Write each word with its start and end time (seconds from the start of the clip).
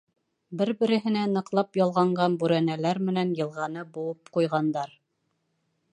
Бер-береһенә 0.61 1.25
ныҡлап 1.33 1.79
ялғанған 1.81 2.39
бүрәнәләр 2.45 3.03
менән 3.11 3.37
йылғаны 3.43 3.87
быуып 3.99 4.33
ҡуйғандар. 4.39 5.01